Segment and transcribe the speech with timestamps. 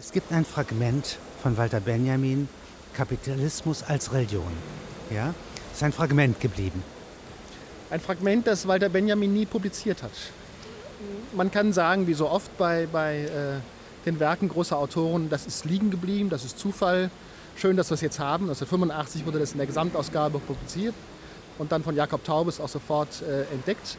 [0.00, 2.48] Es gibt ein Fragment von Walter Benjamin,
[2.94, 4.50] Kapitalismus als Religion.
[5.10, 5.34] Ja,
[5.74, 6.82] ist ein Fragment geblieben.
[7.90, 10.12] Ein Fragment, das Walter Benjamin nie publiziert hat.
[11.34, 15.66] Man kann sagen, wie so oft bei, bei äh, den Werken großer Autoren, das ist
[15.66, 17.10] liegen geblieben, das ist Zufall.
[17.56, 18.44] Schön, dass wir es jetzt haben.
[18.44, 20.94] 1985 wurde das in der Gesamtausgabe publiziert
[21.58, 23.98] und dann von Jakob Taubes auch sofort äh, entdeckt.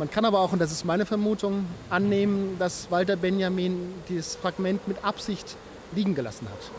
[0.00, 4.88] Man kann aber auch, und das ist meine Vermutung, annehmen, dass Walter Benjamin dieses Fragment
[4.88, 5.56] mit Absicht
[5.94, 6.70] liegen gelassen hat.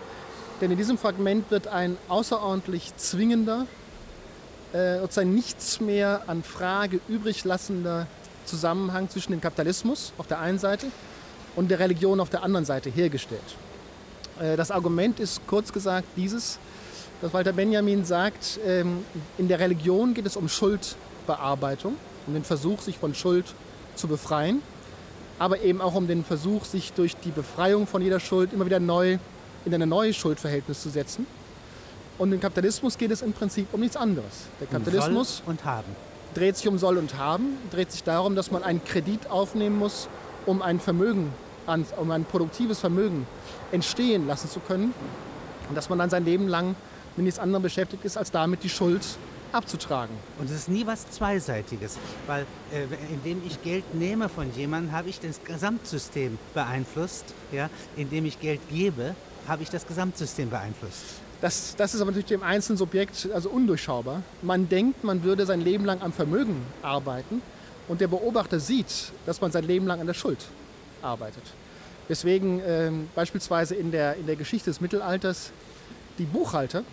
[0.60, 3.68] Denn in diesem Fragment wird ein außerordentlich zwingender,
[4.74, 8.08] äh, sozusagen nichts mehr an Frage übrig lassender
[8.46, 10.88] Zusammenhang zwischen dem Kapitalismus auf der einen Seite
[11.56, 13.56] und der Religion auf der anderen Seite hergestellt.
[14.40, 16.58] Äh, das Argument ist kurz gesagt dieses,
[17.22, 19.06] dass Walter Benjamin sagt, ähm,
[19.38, 20.50] in der Religion geht es um
[21.22, 21.96] Schuldbearbeitung,
[22.28, 23.46] um den Versuch, sich von Schuld
[23.96, 24.62] zu befreien,
[25.40, 28.80] aber eben auch um den Versuch, sich durch die Befreiung von jeder Schuld immer wieder
[28.80, 29.18] neu
[29.66, 31.26] in ein neues Schuldverhältnis zu setzen.
[32.18, 34.46] Und im Kapitalismus geht es im Prinzip um nichts anderes.
[34.60, 35.96] Der Kapitalismus um und haben.
[36.34, 40.08] dreht sich um Soll und Haben, dreht sich darum, dass man einen Kredit aufnehmen muss,
[40.46, 41.34] um ein Vermögen,
[41.98, 43.26] um ein produktives Vermögen
[43.72, 44.94] entstehen lassen zu können.
[45.70, 46.76] Und dass man dann sein Leben lang
[47.16, 49.02] mit nichts anderem beschäftigt ist, als damit die Schuld
[49.54, 50.16] abzutragen.
[50.40, 55.10] Und es ist nie was Zweiseitiges, weil äh, indem ich Geld nehme von jemandem, habe
[55.10, 57.34] ich das Gesamtsystem beeinflusst.
[57.52, 57.70] Ja?
[57.96, 59.16] Indem ich Geld gebe,
[59.48, 61.04] habe ich das Gesamtsystem beeinflusst.
[61.42, 64.22] Das, das ist aber natürlich dem einzelnen Subjekt also undurchschaubar.
[64.44, 67.42] Man denkt, man würde sein Leben lang am Vermögen arbeiten
[67.88, 70.46] und der Beobachter sieht, dass man sein Leben lang an der Schuld
[71.02, 71.44] arbeitet.
[72.08, 75.52] Deswegen ähm, beispielsweise in der, in der Geschichte des Mittelalters
[76.20, 76.84] die Buchhalter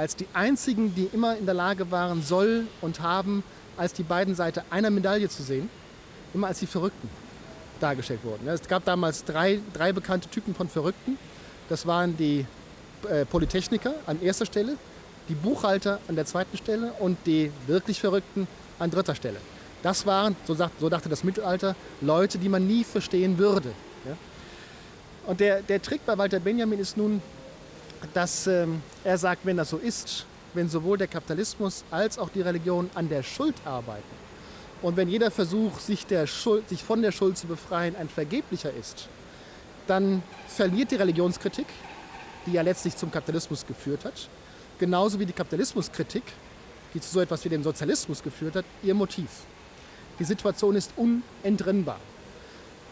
[0.00, 3.44] als die einzigen, die immer in der Lage waren, soll und haben,
[3.76, 5.68] als die beiden Seiten einer Medaille zu sehen,
[6.32, 7.10] immer als die Verrückten
[7.80, 8.48] dargestellt wurden.
[8.48, 11.18] Es gab damals drei, drei bekannte Typen von Verrückten.
[11.68, 12.46] Das waren die
[13.10, 14.78] äh, Polytechniker an erster Stelle,
[15.28, 19.36] die Buchhalter an der zweiten Stelle und die wirklich Verrückten an dritter Stelle.
[19.82, 23.68] Das waren, so, sagt, so dachte das Mittelalter, Leute, die man nie verstehen würde.
[24.06, 24.16] Ja?
[25.26, 27.20] Und der, der Trick bei Walter Benjamin ist nun,
[28.14, 32.40] dass ähm, er sagt, wenn das so ist, wenn sowohl der Kapitalismus als auch die
[32.40, 34.20] Religion an der Schuld arbeiten
[34.82, 38.72] und wenn jeder Versuch, sich, der Schuld, sich von der Schuld zu befreien, ein vergeblicher
[38.72, 39.08] ist,
[39.86, 41.66] dann verliert die Religionskritik,
[42.46, 44.28] die ja letztlich zum Kapitalismus geführt hat,
[44.78, 46.22] genauso wie die Kapitalismuskritik,
[46.94, 49.28] die zu so etwas wie dem Sozialismus geführt hat, ihr Motiv.
[50.18, 51.98] Die Situation ist unentrinnbar.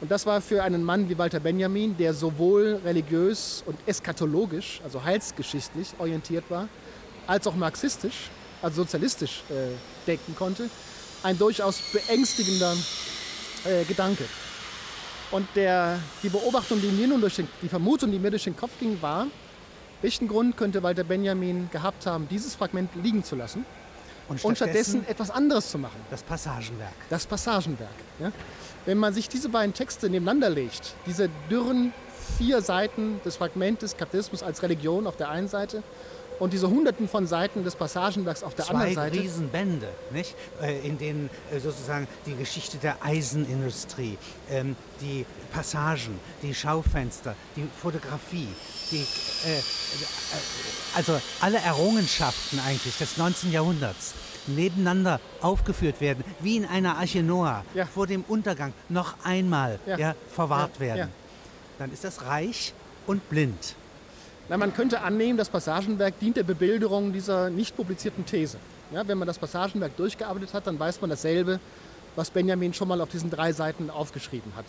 [0.01, 5.03] Und das war für einen Mann wie Walter Benjamin, der sowohl religiös und eschatologisch, also
[5.03, 6.69] heilsgeschichtlich orientiert war,
[7.27, 8.31] als auch marxistisch,
[8.63, 9.75] also sozialistisch äh,
[10.07, 10.71] denken konnte,
[11.25, 12.75] ein durchaus beängstigender
[13.65, 14.25] äh, Gedanke.
[15.33, 18.57] Und der, die Beobachtung, die mir nun durch den, die Vermutung, die mir durch den
[18.57, 19.27] Kopf ging, war,
[20.01, 23.67] welchen Grund könnte Walter Benjamin gehabt haben, dieses Fragment liegen zu lassen
[24.29, 26.01] und, und stattdessen etwas anderes zu machen?
[26.11, 26.93] Das Passagenwerk.
[27.11, 27.91] Das Passagenwerk.
[28.21, 28.33] Ja?
[28.87, 31.93] Wenn man sich diese beiden Texte nebeneinander legt, diese dürren
[32.37, 35.83] vier Seiten des Fragmentes Kapitalismus als Religion auf der einen Seite
[36.39, 39.17] und diese Hunderten von Seiten des Passagenwerks auf der Zwei anderen Seite.
[39.17, 40.35] Zwei Riesenbände, nicht?
[40.63, 44.19] Äh, in denen äh, sozusagen die Geschichte der Eisenindustrie,
[44.51, 48.49] ähm, die Passagen, die Schaufenster, die Fotografie,
[48.91, 49.61] die, äh,
[50.95, 53.53] also alle Errungenschaften eigentlich des 19.
[53.53, 54.15] Jahrhunderts
[54.47, 57.87] nebeneinander aufgeführt werden, wie in einer Arche Noah, ja.
[57.87, 59.99] vor dem Untergang noch einmal ja.
[59.99, 61.11] Ja, verwahrt werden,
[61.79, 62.73] dann ist das reich
[63.07, 63.77] und blind.
[64.49, 68.57] Na, man könnte annehmen, das Passagenwerk dient der Bebilderung dieser nicht publizierten These.
[68.93, 71.61] Ja, wenn man das Passagenwerk durchgearbeitet hat, dann weiß man dasselbe,
[72.17, 74.65] was Benjamin schon mal auf diesen drei Seiten aufgeschrieben hat.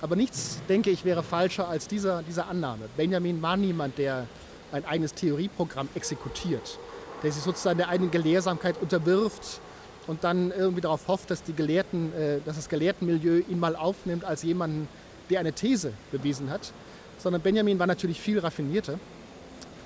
[0.00, 2.88] Aber nichts, denke ich, wäre falscher als dieser, diese Annahme.
[2.96, 4.26] Benjamin war niemand, der
[4.72, 6.78] ein eigenes Theorieprogramm exekutiert
[7.22, 9.60] der sich sozusagen der eigenen Gelehrsamkeit unterwirft
[10.06, 14.24] und dann irgendwie darauf hofft, dass, die Gelehrten, äh, dass das Gelehrtenmilieu ihn mal aufnimmt
[14.24, 14.88] als jemanden,
[15.28, 16.72] der eine These bewiesen hat.
[17.18, 18.98] Sondern Benjamin war natürlich viel raffinierter.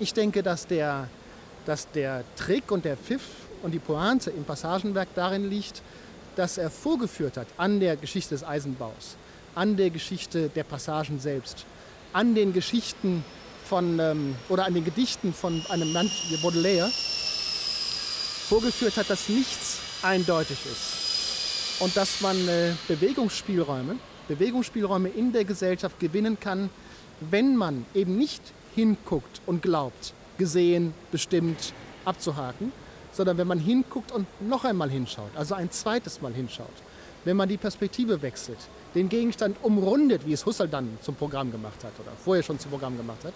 [0.01, 1.09] Ich denke, dass der,
[1.67, 3.23] dass der Trick und der Pfiff
[3.63, 5.83] und die Pointe im Passagenwerk darin liegt,
[6.35, 9.17] dass er vorgeführt hat an der Geschichte des Eisenbaus,
[9.55, 11.65] an der Geschichte der Passagen selbst,
[12.13, 13.25] an den Geschichten
[13.65, 16.91] von, ähm, oder an den Gedichten von einem Mann wie Baudelaire,
[18.49, 23.97] vorgeführt hat, dass nichts eindeutig ist und dass man äh, Bewegungsspielräume,
[24.27, 26.69] Bewegungsspielräume in der Gesellschaft gewinnen kann,
[27.21, 28.43] wenn man eben nicht
[28.75, 31.73] hinguckt und glaubt, gesehen, bestimmt,
[32.05, 32.73] abzuhaken,
[33.13, 36.67] sondern wenn man hinguckt und noch einmal hinschaut, also ein zweites Mal hinschaut.
[37.25, 38.59] wenn man die Perspektive wechselt,
[38.95, 42.71] den Gegenstand umrundet, wie es Husserl dann zum Programm gemacht hat oder vorher schon zum
[42.71, 43.33] Programm gemacht hat,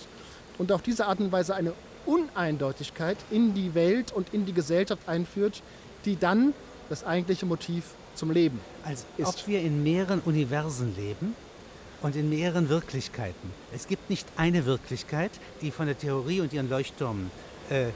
[0.58, 1.73] und auf diese Art und Weise eine
[2.05, 5.62] Uneindeutigkeit in die Welt und in die Gesellschaft einführt,
[6.05, 6.52] die dann
[6.88, 7.84] das eigentliche Motiv
[8.14, 9.26] zum Leben Als ist.
[9.26, 11.34] ob wir in mehreren Universen leben
[12.03, 13.50] und in mehreren Wirklichkeiten.
[13.75, 15.31] Es gibt nicht eine Wirklichkeit,
[15.62, 17.31] die von der Theorie und ihren Leuchttürmen
[17.71, 17.93] äh, äh,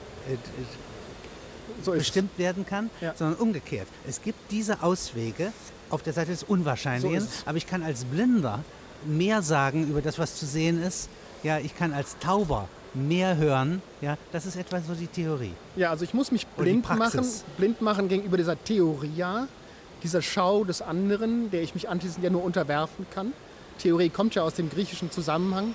[1.82, 3.14] So bestimmt werden kann, Ja.
[3.16, 3.86] sondern umgekehrt.
[4.08, 5.52] Es gibt diese Auswege
[5.90, 8.60] auf der Seite des Unwahrscheinlichen, So aber ich kann als Blinder
[9.06, 11.08] mehr sagen über das, was zu sehen ist.
[11.42, 13.82] Ja, ich kann als Tauber mehr hören.
[14.00, 15.52] Ja, das ist etwa so die Theorie.
[15.76, 17.24] Ja, also ich muss mich blind machen,
[17.56, 19.48] blind machen gegenüber dieser Theoria,
[20.02, 23.32] dieser Schau des anderen, der ich mich anschließend ja nur unterwerfen kann.
[23.82, 25.74] Theorie kommt ja aus dem griechischen Zusammenhang,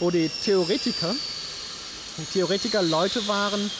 [0.00, 1.14] wo die Theoretiker,
[2.18, 3.70] die Theoretiker Leute waren,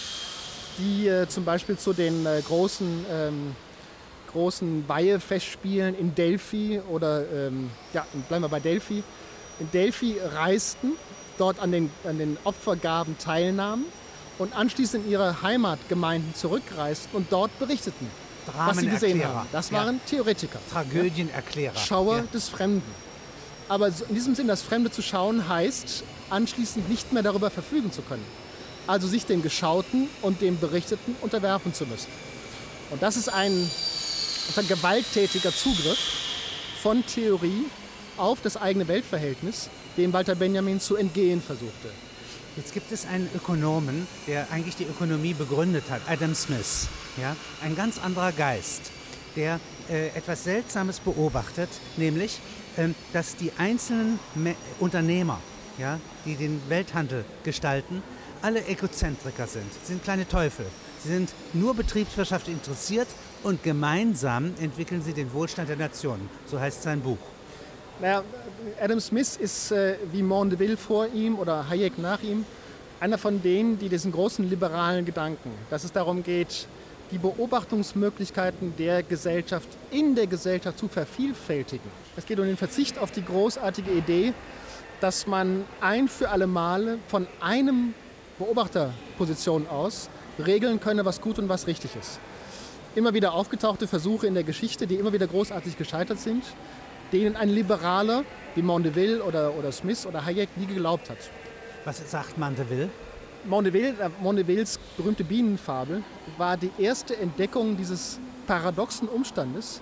[0.78, 3.56] die äh, zum Beispiel zu den äh, großen, ähm,
[4.32, 9.02] großen Weihefestspielen in Delphi oder, ähm, ja, bleiben wir bei Delphi,
[9.58, 10.92] in Delphi reisten,
[11.38, 13.86] dort an den, an den Opfergaben teilnahmen
[14.38, 18.06] und anschließend in ihre Heimatgemeinden zurückreisten und dort berichteten,
[18.56, 19.48] was sie gesehen haben.
[19.50, 19.78] Das Ja.
[19.78, 20.60] waren Theoretiker.
[20.70, 21.76] Tragödienerklärer.
[21.76, 22.22] Schauer Ja.
[22.32, 23.06] des Fremden.
[23.68, 28.02] Aber in diesem Sinn, das Fremde zu schauen, heißt, anschließend nicht mehr darüber verfügen zu
[28.02, 28.24] können.
[28.86, 32.10] Also sich dem Geschauten und dem Berichteten unterwerfen zu müssen.
[32.90, 33.52] Und das ist ein,
[34.56, 35.98] ein gewalttätiger Zugriff
[36.82, 37.64] von Theorie
[38.16, 41.90] auf das eigene Weltverhältnis, dem Walter Benjamin zu entgehen versuchte.
[42.56, 46.88] Jetzt gibt es einen Ökonomen, der eigentlich die Ökonomie begründet hat, Adam Smith.
[47.20, 47.36] Ja?
[47.62, 48.82] Ein ganz anderer Geist,
[49.34, 49.60] der
[49.90, 52.38] äh, etwas Seltsames beobachtet, nämlich,
[53.12, 55.40] dass die einzelnen Me Unternehmer,
[55.78, 58.02] ja, die den Welthandel gestalten,
[58.42, 59.72] alle Egozentriker sind.
[59.82, 60.66] Sie sind kleine Teufel.
[61.02, 63.08] Sie sind nur betriebswirtschaftlich interessiert
[63.42, 66.28] und gemeinsam entwickeln sie den Wohlstand der Nationen.
[66.46, 67.18] So heißt sein Buch.
[68.00, 68.22] Naja,
[68.80, 72.44] Adam Smith ist äh, wie Mondeville vor ihm oder Hayek nach ihm
[73.00, 76.66] einer von denen, die diesen großen liberalen Gedanken, dass es darum geht,
[77.10, 81.90] die Beobachtungsmöglichkeiten der Gesellschaft in der Gesellschaft zu vervielfältigen.
[82.16, 84.32] Es geht um den Verzicht auf die großartige Idee,
[85.00, 87.94] dass man ein für alle Male von einem
[88.38, 90.08] Beobachterposition aus
[90.44, 92.18] regeln könne, was gut und was richtig ist.
[92.94, 96.44] Immer wieder aufgetauchte Versuche in der Geschichte, die immer wieder großartig gescheitert sind,
[97.12, 98.24] denen ein Liberaler
[98.54, 101.18] wie Mondeville oder, oder Smith oder Hayek nie geglaubt hat.
[101.84, 102.88] Was sagt Mandeville?
[103.48, 106.02] Mondeville, äh, Mondevilles berühmte Bienenfabel
[106.36, 109.80] war die erste Entdeckung dieses paradoxen Umstandes,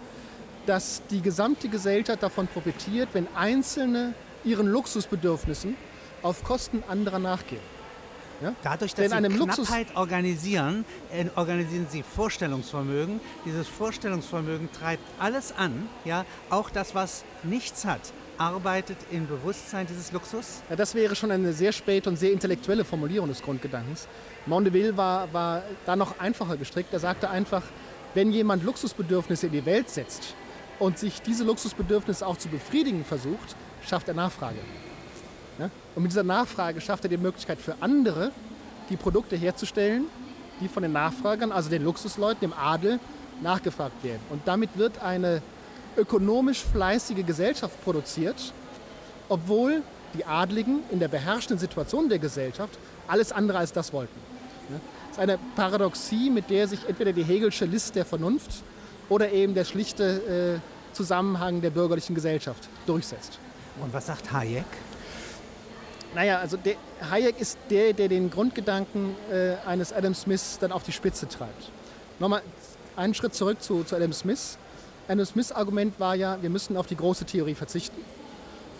[0.66, 4.14] dass die gesamte Gesellschaft davon profitiert, wenn Einzelne
[4.44, 5.76] ihren Luxusbedürfnissen
[6.22, 7.61] auf Kosten anderer nachgehen.
[8.62, 13.20] Dadurch, dass Denn sie einem Luxus- Knappheit organisieren, äh, organisieren sie Vorstellungsvermögen.
[13.46, 18.00] Dieses Vorstellungsvermögen treibt alles an, ja, auch das, was nichts hat,
[18.39, 20.63] arbeitet im Bewusstsein dieses Luxus.
[20.69, 24.09] Ja, das wäre schon eine sehr späte und sehr intellektuelle Formulierung des Grundgedankens.
[24.47, 26.93] Mondeville war, war da noch einfacher gestrickt.
[26.93, 27.63] Er sagte einfach,
[28.15, 30.35] wenn jemand Luxusbedürfnisse in die Welt setzt
[30.79, 34.59] und sich diese Luxusbedürfnisse auch zu befriedigen versucht, schafft er Nachfrage.
[35.59, 35.71] Ja?
[35.95, 38.33] Und mit dieser Nachfrage schafft er die Möglichkeit für andere,
[38.91, 40.05] die Produkte herzustellen,
[40.61, 43.01] die von den Nachfragern, also den Luxusleuten, dem Adel,
[43.43, 44.21] nachgefragt werden.
[44.31, 45.43] Und damit wird eine
[45.96, 48.52] ökonomisch fleißige Gesellschaft produziert,
[49.29, 49.82] obwohl
[50.14, 54.19] die Adligen in der beherrschenden Situation der Gesellschaft alles andere als das wollten.
[54.71, 54.80] Ja?
[55.09, 58.62] Das ist eine Paradoxie, mit der sich entweder die Hegelsche List der Vernunft
[59.09, 63.38] oder eben der schlichte äh, Zusammenhang der bürgerlichen Gesellschaft durchsetzt.
[63.80, 64.64] Und was sagt Hayek?
[66.14, 66.76] Naja, also der,
[67.11, 71.71] Hayek ist der, der den Grundgedanken äh, eines Adam Smiths dann auf die Spitze treibt.
[72.21, 72.42] Nochmal
[72.97, 74.57] einen Schritt zurück zu, zu Adam Smith.
[75.06, 78.00] Adam Smiths Argument war ja, wir müssen auf die große Theorie verzichten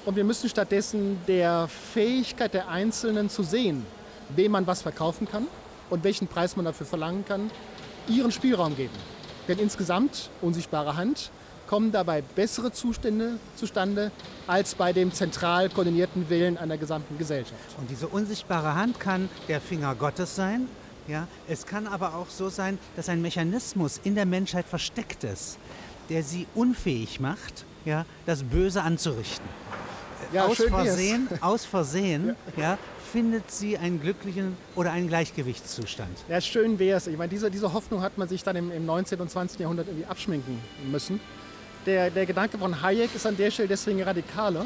[0.07, 3.85] und wir müssen stattdessen der Fähigkeit der Einzelnen zu sehen,
[4.35, 5.47] wem man was verkaufen kann
[5.91, 7.51] und welchen Preis man dafür verlangen kann,
[8.09, 8.95] ihren Spielraum geben.
[9.49, 11.31] Denn insgesamt, unsichtbare Hand,
[11.67, 14.11] kommen dabei bessere Zustände zustande
[14.47, 17.79] als bei dem zentral koordinierten Willen einer gesamten Gesellschaft.
[17.79, 20.69] Und diese unsichtbare Hand kann der Finger Gottes sein.
[21.07, 21.29] Ja?
[21.49, 25.59] Es kann aber auch so sein, dass ein Mechanismus in der Menschheit versteckt ist,
[26.09, 29.49] der sie unfähig macht, ja, das Böse anzurichten.
[30.33, 30.57] Ja, aus.
[30.57, 32.79] Versehen, aus Versehen ja.
[33.13, 36.11] findet sie einen glücklichen oder einen Gleichgewichtszustand.
[36.29, 37.07] Ja, schön wäre es.
[37.07, 39.21] Ich meine, diese, diese Hoffnung hat man sich dann im, im 19.
[39.21, 39.61] und 20.
[39.61, 40.59] Jahrhundert irgendwie abschminken
[40.91, 41.21] müssen.
[41.87, 44.65] Der, der Gedanke von Hayek ist an der Stelle deswegen radikaler,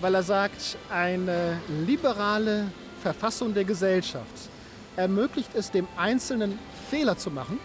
[0.00, 2.66] weil er sagt, eine liberale
[3.02, 4.50] Verfassung der Gesellschaft
[4.96, 6.58] ermöglicht es dem Einzelnen
[6.90, 7.58] Fehler zu machen,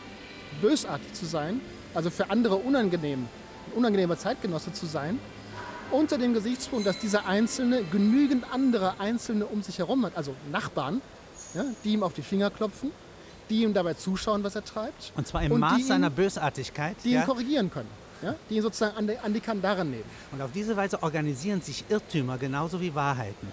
[0.61, 1.61] bösartig zu sein,
[1.93, 3.27] also für andere unangenehm
[3.75, 5.19] unangenehmer Zeitgenosse zu sein,
[5.91, 11.01] unter dem Gesichtspunkt, dass dieser Einzelne genügend andere Einzelne um sich herum hat, also Nachbarn,
[11.53, 12.91] ja, die ihm auf die Finger klopfen,
[13.49, 15.11] die ihm dabei zuschauen, was er treibt.
[15.15, 16.95] Und zwar im Und Maß ihn- seiner Bösartigkeit.
[17.03, 17.21] die ja?
[17.21, 17.89] ihn korrigieren können,
[18.23, 20.03] ja, die ihn sozusagen an die, an die Kandare nehmen.
[20.31, 23.47] Und auf diese Weise organisieren sich Irrtümer genauso wie Wahrheiten.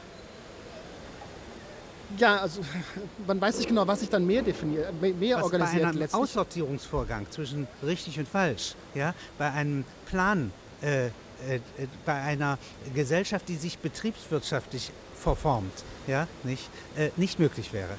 [2.18, 2.60] Ja, also
[3.26, 6.20] man weiß nicht genau, was sich dann mehr definiert, mehr- Was bei organisiert einem letztlich.
[6.22, 11.10] Aussortierungsvorgang zwischen richtig und falsch, ja, bei einem Plan, äh, äh,
[11.56, 11.60] äh,
[12.04, 12.58] bei einer
[12.94, 15.72] Gesellschaft, die sich betriebswirtschaftlich verformt,
[16.06, 17.90] ja, nicht, äh, nicht möglich wäre.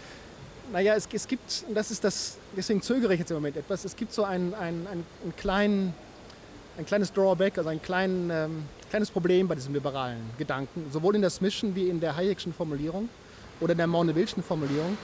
[0.72, 3.86] Naja, es, es gibt, und das ist das, deswegen zögere ich jetzt im Moment etwas,
[3.86, 5.94] es gibt so ein, ein, ein, einen kleinen,
[6.78, 11.22] ein kleines Drawback, also ein kleinen, ähm, kleines Problem bei diesem liberalen Gedanken, sowohl in
[11.22, 13.08] der Smithschen wie in der Hayek'schen Formulierung
[13.60, 14.98] oder in der Mauneville'schen Formulierung.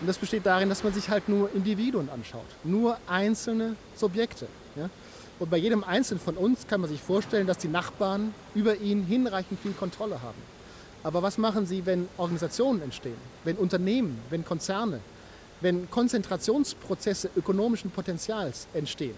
[0.00, 4.46] Und das besteht darin, dass man sich halt nur Individuen anschaut, nur einzelne Subjekte.
[4.76, 4.90] Ja?
[5.38, 9.04] Und bei jedem Einzelnen von uns kann man sich vorstellen, dass die Nachbarn über ihn
[9.04, 10.56] hinreichend viel Kontrolle haben.
[11.02, 15.00] Aber was machen Sie, wenn Organisationen entstehen, wenn Unternehmen, wenn Konzerne,
[15.60, 19.14] wenn Konzentrationsprozesse ökonomischen Potenzials entstehen?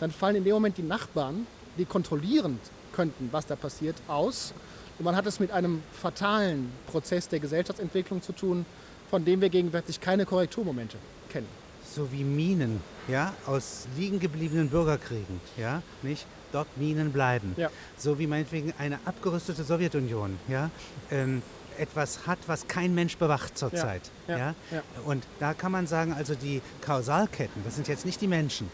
[0.00, 1.46] Dann fallen in dem Moment die Nachbarn,
[1.78, 2.60] die kontrollierend
[2.92, 4.52] könnten, was da passiert, aus.
[5.00, 8.66] Und man hat es mit einem fatalen Prozess der Gesellschaftsentwicklung zu tun,
[9.08, 10.98] von dem wir gegenwärtig keine Korrekturmomente
[11.30, 11.46] kennen.
[11.90, 16.26] So wie Minen, ja, aus liegen gebliebenen Bürgerkriegen, ja, nicht?
[16.52, 17.54] Dort Minen bleiben.
[17.56, 17.70] Ja.
[17.96, 20.68] So wie meinetwegen eine abgerüstete Sowjetunion, ja,
[21.10, 21.40] ähm,
[21.78, 24.02] etwas hat, was kein Mensch bewacht zurzeit.
[24.28, 24.82] ja, Ja, ja.
[25.06, 28.70] Und da kann man sagen, also die Kausalketten, das sind jetzt nicht die Menschen,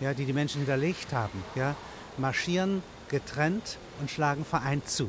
[0.00, 1.76] ja, die die Menschen hinterlegt haben, ja,
[2.16, 5.08] marschieren getrennt und schlagen vereint zu.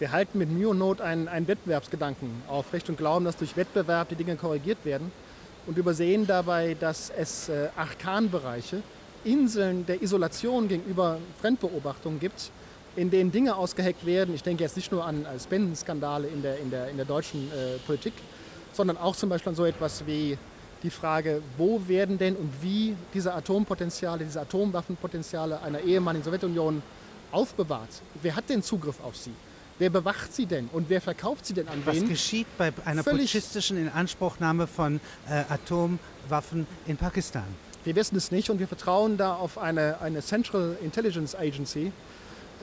[0.00, 4.08] Wir halten mit Mühe und Not einen, einen Wettbewerbsgedanken aufrecht und glauben, dass durch Wettbewerb
[4.08, 5.12] die Dinge korrigiert werden
[5.68, 8.82] und übersehen dabei, dass es äh, Arkanbereiche,
[9.22, 12.50] Inseln der Isolation gegenüber Fremdbeobachtungen gibt,
[12.96, 14.34] in denen Dinge ausgeheckt werden.
[14.34, 17.78] Ich denke jetzt nicht nur an Spendenskandale in der, in der, in der deutschen äh,
[17.86, 18.14] Politik,
[18.72, 20.36] sondern auch zum Beispiel an so etwas wie
[20.82, 26.82] die Frage, wo werden denn und wie diese Atompotenziale, diese Atomwaffenpotenziale einer ehemaligen Sowjetunion
[27.30, 27.90] aufbewahrt?
[28.20, 29.32] Wer hat denn Zugriff auf sie?
[29.78, 32.08] Wer bewacht sie denn und wer verkauft sie denn an Was wen?
[32.08, 37.44] geschieht bei einer Völlig- putschistischen Inanspruchnahme von äh, Atomwaffen in Pakistan?
[37.84, 41.92] Wir wissen es nicht und wir vertrauen da auf eine, eine Central Intelligence Agency,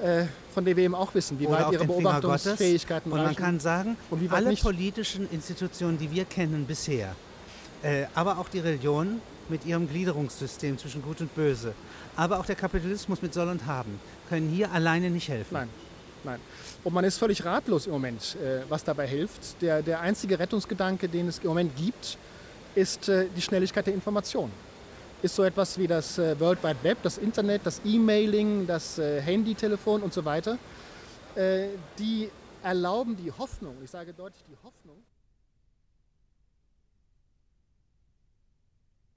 [0.02, 1.86] äh, von der wir eben auch wissen, wie Oder weit ihre.
[1.86, 3.38] Beobachtungsfähigkeiten Und man reichen.
[3.44, 4.64] kann sagen, und alle nicht.
[4.64, 7.14] politischen Institutionen, die wir kennen bisher,
[7.84, 11.74] äh, aber auch die Religion mit ihrem Gliederungssystem zwischen Gut und Böse,
[12.16, 14.00] aber auch der Kapitalismus mit Soll und Haben,
[14.30, 15.54] können hier alleine nicht helfen.
[15.54, 15.70] Nein,
[16.24, 16.40] nein.
[16.84, 19.62] Und man ist völlig ratlos im Moment, äh, was dabei hilft.
[19.62, 22.18] Der, der einzige Rettungsgedanke, den es im Moment gibt,
[22.76, 24.52] ist äh, die Schnelligkeit der Information.
[25.22, 30.02] Ist so etwas wie das äh, World Wide Web, das Internet, das E-Mailing, das Handytelefon
[30.02, 30.58] und so weiter.
[31.98, 32.30] Die
[32.62, 34.98] erlauben die Hoffnung, ich sage deutlich die Hoffnung,